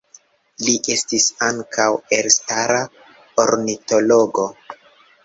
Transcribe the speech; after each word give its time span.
Li 0.67 0.71
estis 0.93 1.27
ankaŭ 1.47 1.87
elstara 2.17 2.79
ornitologo. 3.45 4.49